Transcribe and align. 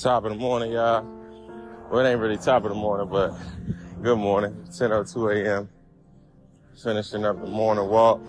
Top 0.00 0.24
of 0.24 0.30
the 0.30 0.38
morning, 0.38 0.70
y'all. 0.70 1.04
Well, 1.90 2.06
it 2.06 2.08
ain't 2.08 2.20
really 2.20 2.36
top 2.36 2.62
of 2.62 2.68
the 2.68 2.76
morning, 2.76 3.08
but 3.08 3.34
good 4.00 4.16
morning. 4.16 4.54
10.02 4.70 5.44
a.m. 5.44 5.68
Finishing 6.80 7.24
up 7.24 7.40
the 7.40 7.48
morning 7.48 7.88
walk. 7.88 8.20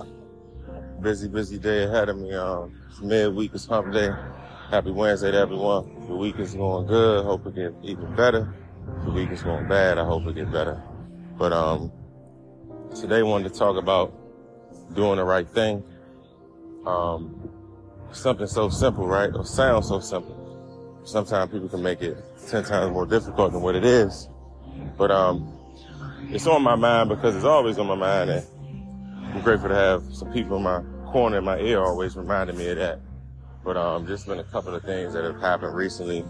Busy, 1.00 1.28
busy 1.28 1.60
day 1.60 1.84
ahead 1.84 2.10
of 2.10 2.18
me. 2.18 2.34
Um, 2.34 2.76
it's 2.90 3.02
midweek 3.02 3.54
is 3.54 3.68
hump 3.68 3.94
day. 3.94 4.10
Happy 4.72 4.90
Wednesday 4.90 5.30
to 5.30 5.38
everyone. 5.38 6.08
The 6.08 6.16
week 6.16 6.40
is 6.40 6.56
going 6.56 6.88
good. 6.88 7.24
Hope 7.24 7.46
it 7.46 7.54
get 7.54 7.76
even 7.84 8.16
better. 8.16 8.52
The 9.06 9.12
week 9.12 9.30
is 9.30 9.44
going 9.44 9.68
bad. 9.68 10.00
I 10.00 10.06
hope 10.06 10.26
it 10.26 10.34
get 10.34 10.52
better. 10.52 10.82
But 11.38 11.54
um, 11.54 11.92
today 13.00 13.22
wanted 13.22 13.54
to 13.54 13.60
talk 13.60 13.78
about 13.78 14.12
doing 14.96 15.18
the 15.18 15.24
right 15.24 15.48
thing. 15.48 15.84
Um, 16.88 17.48
something 18.12 18.48
so 18.48 18.70
simple, 18.70 19.06
right? 19.06 19.30
Or 19.36 19.46
sounds 19.46 19.88
so 19.88 20.00
simple. 20.00 20.49
Sometimes 21.04 21.52
people 21.52 21.70
can 21.70 21.82
make 21.82 22.02
it 22.02 22.18
ten 22.48 22.64
times 22.64 22.92
more 22.92 23.06
difficult 23.06 23.52
than 23.52 23.62
what 23.62 23.76
it 23.76 23.86
is. 23.86 24.30
But 24.98 25.12
um, 25.12 25.56
it's 26.30 26.48
on 26.48 26.62
my 26.62 26.76
mind 26.76 27.10
because 27.10 27.36
it's 27.36 27.46
always 27.46 27.78
on 27.80 27.88
my 27.88 27.96
mind, 27.96 28.30
and 28.30 28.46
I'm 29.34 29.42
grateful 29.42 29.70
to 29.70 29.76
have 29.76 30.04
some 30.14 30.32
people 30.32 30.58
in 30.58 30.64
my 30.64 30.82
corner, 31.12 31.38
in 31.40 31.44
my 31.44 31.60
ear, 31.60 31.82
always 31.82 32.16
reminding 32.16 32.58
me 32.58 32.70
of 32.70 32.78
that. 32.78 33.00
But 33.64 33.78
um, 33.78 34.08
just 34.08 34.28
been 34.28 34.40
a 34.40 34.44
couple 34.44 34.74
of 34.74 34.84
things 34.84 35.14
that 35.14 35.24
have 35.24 35.40
happened 35.42 35.76
recently, 35.76 36.24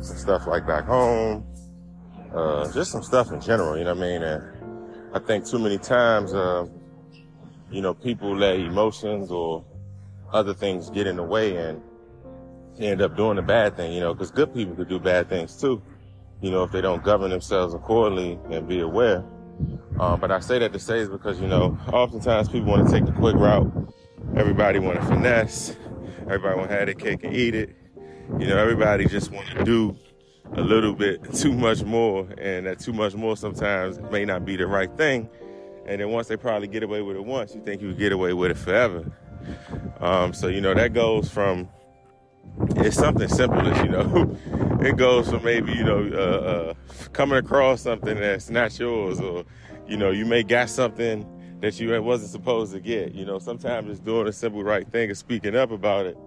some 0.00 0.16
stuff 0.16 0.46
like 0.46 0.66
back 0.66 0.84
home, 0.84 1.46
uh, 2.34 2.70
just 2.72 2.90
some 2.90 3.02
stuff 3.02 3.32
in 3.32 3.40
general. 3.40 3.76
You 3.76 3.84
know 3.84 3.94
what 3.94 4.04
I 4.04 4.08
mean? 4.08 4.22
And 4.22 4.42
I 5.14 5.18
think 5.18 5.46
too 5.46 5.58
many 5.58 5.78
times, 5.78 6.34
uh, 6.34 6.66
you 7.70 7.82
know, 7.82 7.94
people 7.94 8.36
let 8.36 8.58
emotions 8.58 9.30
or 9.30 9.64
other 10.32 10.54
things 10.54 10.90
get 10.90 11.06
in 11.06 11.16
the 11.16 11.22
way 11.22 11.56
and 11.56 11.80
end 12.78 13.02
up 13.02 13.16
doing 13.16 13.36
the 13.36 13.42
bad 13.42 13.76
thing, 13.76 13.92
you 13.92 14.00
know, 14.00 14.14
because 14.14 14.30
good 14.30 14.52
people 14.54 14.74
could 14.74 14.88
do 14.88 14.98
bad 14.98 15.28
things 15.28 15.56
too, 15.60 15.82
you 16.40 16.50
know, 16.50 16.62
if 16.62 16.72
they 16.72 16.80
don't 16.80 17.02
govern 17.02 17.30
themselves 17.30 17.74
accordingly 17.74 18.38
and 18.50 18.68
be 18.68 18.80
aware. 18.80 19.24
Um, 19.98 20.20
but 20.20 20.30
I 20.30 20.40
say 20.40 20.58
that 20.58 20.72
to 20.72 20.78
say 20.78 20.98
is 20.98 21.08
because, 21.08 21.40
you 21.40 21.46
know, 21.46 21.78
oftentimes 21.92 22.48
people 22.48 22.70
want 22.70 22.86
to 22.86 22.92
take 22.92 23.06
the 23.06 23.12
quick 23.12 23.36
route. 23.36 23.70
Everybody 24.36 24.78
want 24.78 25.00
to 25.00 25.06
finesse. 25.06 25.76
Everybody 26.22 26.56
want 26.58 26.70
to 26.70 26.76
have 26.76 26.86
their 26.86 26.94
cake 26.94 27.24
and 27.24 27.34
eat 27.34 27.54
it. 27.54 27.74
You 28.38 28.46
know, 28.48 28.58
everybody 28.58 29.06
just 29.06 29.30
want 29.30 29.48
to 29.48 29.64
do 29.64 29.96
a 30.52 30.60
little 30.60 30.92
bit 30.92 31.32
too 31.34 31.52
much 31.52 31.82
more. 31.84 32.28
And 32.36 32.66
that 32.66 32.80
too 32.80 32.92
much 32.92 33.14
more 33.14 33.36
sometimes 33.36 33.98
may 34.10 34.24
not 34.24 34.44
be 34.44 34.56
the 34.56 34.66
right 34.66 34.94
thing. 34.96 35.30
And 35.86 36.00
then 36.00 36.10
once 36.10 36.26
they 36.28 36.36
probably 36.36 36.68
get 36.68 36.82
away 36.82 37.00
with 37.00 37.16
it 37.16 37.24
once, 37.24 37.54
you 37.54 37.62
think 37.62 37.80
you 37.80 37.94
get 37.94 38.12
away 38.12 38.32
with 38.32 38.50
it 38.50 38.58
forever. 38.58 39.10
Um, 40.00 40.34
so, 40.34 40.48
you 40.48 40.60
know, 40.60 40.74
that 40.74 40.92
goes 40.92 41.30
from, 41.30 41.68
it's 42.76 42.96
something 42.96 43.28
simple 43.28 43.60
as, 43.60 43.82
you 43.82 43.90
know, 43.90 44.36
it 44.80 44.96
goes 44.96 45.30
from 45.30 45.44
maybe, 45.44 45.72
you 45.72 45.84
know, 45.84 46.08
uh, 46.12 46.18
uh, 46.18 46.74
coming 47.12 47.38
across 47.38 47.82
something 47.82 48.18
that's 48.18 48.50
not 48.50 48.78
yours 48.78 49.20
or, 49.20 49.44
you 49.86 49.96
know, 49.96 50.10
you 50.10 50.24
may 50.24 50.42
got 50.42 50.68
something 50.68 51.26
that 51.60 51.78
you 51.80 52.00
wasn't 52.02 52.30
supposed 52.30 52.72
to 52.72 52.80
get. 52.80 53.14
You 53.14 53.24
know, 53.24 53.38
sometimes 53.38 53.90
it's 53.90 54.00
doing 54.00 54.26
a 54.28 54.32
simple 54.32 54.62
right 54.62 54.86
thing 54.86 55.08
and 55.08 55.18
speaking 55.18 55.56
up 55.56 55.70
about 55.70 56.06
it. 56.06 56.18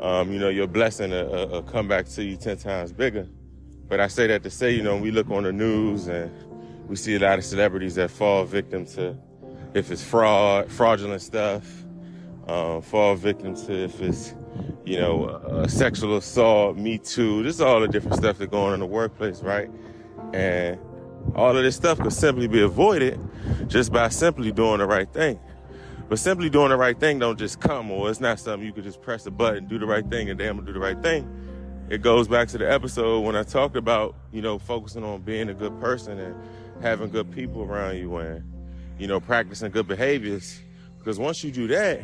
Um, 0.00 0.32
you 0.32 0.38
know, 0.38 0.48
your 0.48 0.66
blessing 0.66 1.10
will, 1.10 1.48
will 1.48 1.62
come 1.62 1.88
back 1.88 2.06
to 2.06 2.24
you 2.24 2.36
10 2.36 2.58
times 2.58 2.92
bigger. 2.92 3.28
But 3.88 4.00
I 4.00 4.06
say 4.06 4.26
that 4.28 4.42
to 4.42 4.50
say, 4.50 4.70
you 4.70 4.82
know, 4.82 4.96
we 4.96 5.10
look 5.10 5.30
on 5.30 5.44
the 5.44 5.52
news 5.52 6.08
and 6.08 6.30
we 6.88 6.96
see 6.96 7.16
a 7.16 7.18
lot 7.18 7.38
of 7.38 7.44
celebrities 7.44 7.94
that 7.96 8.10
fall 8.10 8.44
victim 8.44 8.86
to 8.86 9.16
if 9.74 9.90
it's 9.90 10.02
fraud, 10.02 10.70
fraudulent 10.70 11.22
stuff, 11.22 11.64
uh, 12.48 12.80
fall 12.80 13.14
victim 13.14 13.54
to 13.54 13.84
if 13.84 14.00
it's, 14.00 14.34
you 14.84 14.98
know, 14.98 15.26
uh, 15.26 15.66
sexual 15.68 16.16
assault, 16.16 16.76
Me 16.76 16.98
Too. 16.98 17.42
This 17.42 17.56
is 17.56 17.60
all 17.60 17.80
the 17.80 17.88
different 17.88 18.16
stuff 18.16 18.38
that's 18.38 18.50
going 18.50 18.68
on 18.68 18.74
in 18.74 18.80
the 18.80 18.86
workplace, 18.86 19.42
right? 19.42 19.70
And 20.32 20.78
all 21.34 21.56
of 21.56 21.62
this 21.62 21.76
stuff 21.76 21.98
could 21.98 22.12
simply 22.12 22.48
be 22.48 22.62
avoided 22.62 23.20
just 23.66 23.92
by 23.92 24.08
simply 24.08 24.50
doing 24.50 24.78
the 24.78 24.86
right 24.86 25.12
thing. 25.12 25.38
But 26.08 26.18
simply 26.18 26.48
doing 26.48 26.70
the 26.70 26.76
right 26.76 26.98
thing 26.98 27.18
don't 27.18 27.38
just 27.38 27.60
come, 27.60 27.90
or 27.90 28.08
it's 28.08 28.20
not 28.20 28.40
something 28.40 28.66
you 28.66 28.72
could 28.72 28.84
just 28.84 29.02
press 29.02 29.26
a 29.26 29.30
button, 29.30 29.66
do 29.66 29.78
the 29.78 29.84
right 29.84 30.08
thing, 30.08 30.30
and 30.30 30.38
damn, 30.38 30.64
do 30.64 30.72
the 30.72 30.80
right 30.80 31.00
thing. 31.02 31.28
It 31.90 32.00
goes 32.00 32.28
back 32.28 32.48
to 32.48 32.58
the 32.58 32.70
episode 32.70 33.20
when 33.20 33.36
I 33.36 33.42
talked 33.42 33.76
about, 33.76 34.14
you 34.32 34.40
know, 34.40 34.58
focusing 34.58 35.04
on 35.04 35.20
being 35.20 35.50
a 35.50 35.54
good 35.54 35.78
person 35.80 36.18
and 36.18 36.34
having 36.82 37.10
good 37.10 37.30
people 37.30 37.62
around 37.62 37.96
you 37.96 38.16
and, 38.16 38.42
you 38.98 39.06
know, 39.06 39.20
practicing 39.20 39.70
good 39.70 39.86
behaviors. 39.86 40.60
Because 40.98 41.18
once 41.18 41.44
you 41.44 41.50
do 41.50 41.66
that, 41.68 42.02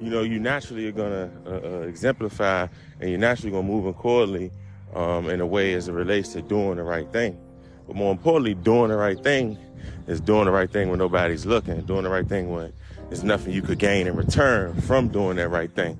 you 0.00 0.10
know, 0.10 0.22
you 0.22 0.38
naturally 0.38 0.86
are 0.86 0.92
gonna 0.92 1.30
uh, 1.46 1.50
uh, 1.50 1.80
exemplify 1.82 2.66
and 3.00 3.10
you're 3.10 3.18
naturally 3.18 3.50
gonna 3.50 3.66
move 3.66 3.86
accordingly 3.86 4.50
um, 4.94 5.28
in 5.28 5.40
a 5.40 5.46
way 5.46 5.74
as 5.74 5.88
it 5.88 5.92
relates 5.92 6.30
to 6.30 6.42
doing 6.42 6.76
the 6.76 6.82
right 6.82 7.10
thing. 7.12 7.38
But 7.86 7.96
more 7.96 8.12
importantly, 8.12 8.54
doing 8.54 8.90
the 8.90 8.96
right 8.96 9.22
thing 9.22 9.58
is 10.06 10.20
doing 10.20 10.46
the 10.46 10.50
right 10.50 10.70
thing 10.70 10.90
when 10.90 10.98
nobody's 10.98 11.46
looking, 11.46 11.80
doing 11.82 12.04
the 12.04 12.10
right 12.10 12.26
thing 12.26 12.50
when 12.50 12.72
there's 13.08 13.24
nothing 13.24 13.52
you 13.52 13.62
could 13.62 13.78
gain 13.78 14.06
in 14.06 14.16
return 14.16 14.80
from 14.82 15.08
doing 15.08 15.36
that 15.36 15.48
right 15.48 15.72
thing. 15.74 15.98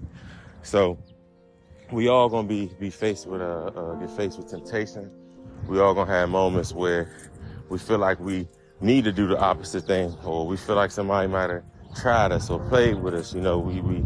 So 0.62 0.98
we 1.92 2.08
all 2.08 2.28
gonna 2.28 2.48
be 2.48 2.70
be 2.80 2.90
faced 2.90 3.26
with 3.26 3.42
uh, 3.42 3.70
uh, 3.76 3.94
get 3.94 4.10
faced 4.10 4.38
with 4.38 4.48
temptation. 4.48 5.10
We 5.68 5.80
all 5.80 5.94
gonna 5.94 6.10
have 6.10 6.28
moments 6.28 6.72
where 6.72 7.14
we 7.68 7.78
feel 7.78 7.98
like 7.98 8.18
we 8.20 8.48
need 8.80 9.04
to 9.04 9.12
do 9.12 9.26
the 9.26 9.38
opposite 9.38 9.84
thing, 9.84 10.14
or 10.24 10.46
we 10.46 10.56
feel 10.56 10.76
like 10.76 10.90
somebody 10.90 11.28
might 11.28 11.50
have 11.50 11.62
tried 11.94 12.32
us 12.32 12.50
or 12.50 12.58
played 12.68 12.96
with 12.96 13.14
us. 13.14 13.34
You 13.34 13.40
know, 13.40 13.58
we 13.58 13.80
we 13.80 14.04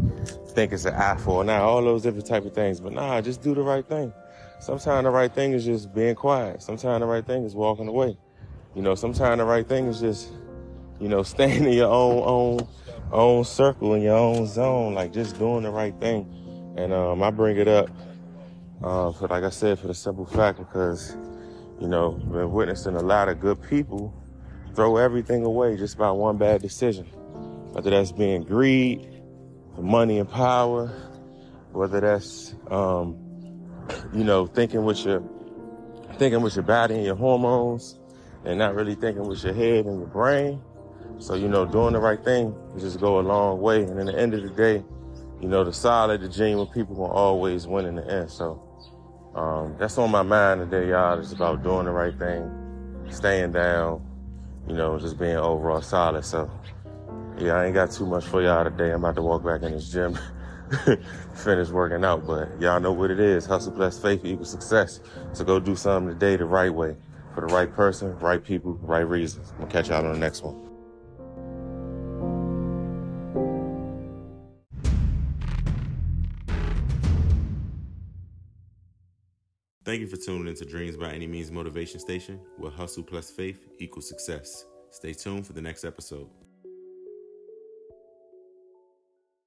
think 0.49 0.73
it's 0.73 0.85
an 0.85 0.95
eye 0.95 1.17
for 1.17 1.43
now, 1.43 1.63
all 1.63 1.83
those 1.83 2.03
different 2.03 2.27
type 2.27 2.45
of 2.45 2.53
things. 2.53 2.79
But 2.79 2.93
nah, 2.93 3.21
just 3.21 3.41
do 3.41 3.53
the 3.53 3.61
right 3.61 3.87
thing. 3.87 4.13
Sometimes 4.59 5.05
the 5.05 5.11
right 5.11 5.33
thing 5.33 5.53
is 5.53 5.65
just 5.65 5.93
being 5.93 6.15
quiet. 6.15 6.61
Sometimes 6.61 7.01
the 7.01 7.05
right 7.05 7.25
thing 7.25 7.45
is 7.45 7.55
walking 7.55 7.87
away. 7.87 8.17
You 8.75 8.81
know, 8.81 8.95
sometimes 8.95 9.37
the 9.37 9.45
right 9.45 9.67
thing 9.67 9.87
is 9.87 9.99
just, 9.99 10.31
you 10.99 11.07
know, 11.07 11.23
staying 11.33 11.65
in 11.65 11.73
your 11.73 11.89
own 11.89 12.23
own 12.25 12.67
own 13.11 13.43
circle 13.43 13.93
in 13.95 14.01
your 14.01 14.17
own 14.17 14.47
zone, 14.47 14.93
like 14.93 15.13
just 15.13 15.37
doing 15.39 15.63
the 15.63 15.71
right 15.71 15.97
thing. 15.99 16.27
And 16.77 16.93
um, 16.93 17.23
I 17.23 17.31
bring 17.31 17.57
it 17.57 17.67
up 17.67 17.89
uh, 18.83 19.11
for, 19.11 19.27
like 19.27 19.43
I 19.43 19.49
said, 19.49 19.79
for 19.79 19.87
the 19.87 19.93
simple 19.93 20.25
fact 20.25 20.59
because, 20.59 21.17
you 21.79 21.87
know, 21.87 22.11
been 22.11 22.51
witnessing 22.51 22.95
a 22.95 23.01
lot 23.01 23.27
of 23.29 23.39
good 23.39 23.61
people 23.69 24.13
throw 24.75 24.97
everything 24.97 25.43
away 25.43 25.75
just 25.75 25.97
by 25.97 26.11
one 26.11 26.37
bad 26.37 26.61
decision. 26.61 27.05
Whether 27.71 27.91
that's 27.91 28.11
being 28.11 28.43
greed, 28.43 29.07
money 29.77 30.19
and 30.19 30.29
power, 30.29 30.87
whether 31.71 31.99
that's, 31.99 32.55
um, 32.69 33.17
you 34.13 34.23
know, 34.23 34.47
thinking 34.47 34.83
with 34.83 35.05
your 35.05 35.23
thinking 36.17 36.41
with 36.41 36.55
your 36.55 36.63
body 36.63 36.95
and 36.95 37.05
your 37.05 37.15
hormones, 37.15 37.97
and 38.43 38.59
not 38.59 38.75
really 38.75 38.95
thinking 38.95 39.25
with 39.25 39.43
your 39.43 39.53
head 39.53 39.85
and 39.85 39.99
your 39.99 40.07
brain. 40.07 40.61
So 41.19 41.35
you 41.35 41.47
know, 41.47 41.65
doing 41.65 41.93
the 41.93 41.99
right 41.99 42.23
thing 42.23 42.55
just 42.77 42.99
go 42.99 43.19
a 43.19 43.21
long 43.21 43.59
way. 43.59 43.83
And 43.83 43.99
in 43.99 44.05
the 44.05 44.17
end 44.17 44.33
of 44.33 44.43
the 44.43 44.49
day, 44.49 44.83
you 45.41 45.47
know, 45.47 45.63
the 45.63 45.73
solid, 45.73 46.21
the 46.21 46.29
genuine 46.29 46.67
people 46.67 46.95
will 46.95 47.11
always 47.11 47.67
win 47.67 47.85
in 47.85 47.95
the 47.95 48.07
end. 48.09 48.29
So 48.29 48.61
um, 49.35 49.75
that's 49.77 49.97
on 49.97 50.11
my 50.11 50.21
mind 50.21 50.69
today, 50.69 50.89
y'all. 50.89 51.19
It's 51.19 51.33
about 51.33 51.63
doing 51.63 51.85
the 51.85 51.91
right 51.91 52.17
thing, 52.17 52.49
staying 53.09 53.51
down, 53.51 54.05
you 54.67 54.75
know, 54.75 54.97
just 54.97 55.17
being 55.17 55.37
overall 55.37 55.81
solid. 55.81 56.25
So 56.25 56.49
yeah, 57.41 57.55
I 57.55 57.65
ain't 57.65 57.73
got 57.73 57.91
too 57.91 58.05
much 58.05 58.25
for 58.25 58.41
y'all 58.41 58.63
today. 58.63 58.91
I'm 58.91 59.03
about 59.03 59.15
to 59.15 59.21
walk 59.21 59.43
back 59.43 59.61
in 59.63 59.71
this 59.71 59.91
gym, 59.91 60.17
finish 61.33 61.69
working 61.69 62.03
out. 62.03 62.25
But 62.25 62.59
y'all 62.59 62.79
know 62.79 62.91
what 62.91 63.11
it 63.11 63.19
is. 63.19 63.45
Hustle 63.45 63.71
plus 63.71 63.99
faith 63.99 64.25
equals 64.25 64.49
success. 64.49 64.99
So 65.33 65.43
go 65.43 65.59
do 65.59 65.75
something 65.75 66.13
today 66.13 66.35
the 66.35 66.45
right 66.45 66.73
way 66.73 66.95
for 67.33 67.47
the 67.47 67.53
right 67.53 67.73
person, 67.73 68.17
right 68.19 68.43
people, 68.43 68.73
right 68.81 69.07
reasons. 69.07 69.51
I'm 69.51 69.59
gonna 69.59 69.71
catch 69.71 69.89
y'all 69.89 70.05
on 70.05 70.13
the 70.13 70.19
next 70.19 70.43
one. 70.43 70.69
Thank 79.85 80.01
you 80.01 80.07
for 80.07 80.17
tuning 80.17 80.47
into 80.47 80.65
Dreams 80.65 80.97
by 80.97 81.09
Any 81.09 81.25
Means 81.25 81.51
Motivation 81.51 81.99
Station, 81.99 82.39
where 82.57 82.69
hustle 82.69 83.01
plus 83.01 83.31
faith 83.31 83.67
equals 83.79 84.07
success. 84.07 84.65
Stay 84.91 85.13
tuned 85.13 85.47
for 85.47 85.53
the 85.53 85.61
next 85.61 85.83
episode. 85.83 86.29